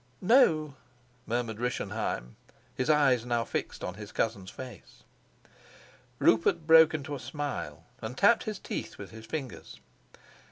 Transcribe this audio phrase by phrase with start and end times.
[0.19, 0.73] "No,"
[1.27, 2.35] murmured Rischenheim,
[2.73, 5.03] his eyes now fixed on his cousin's face.
[6.17, 9.79] Rupert broke into a smile and tapped his teeth with his fingers.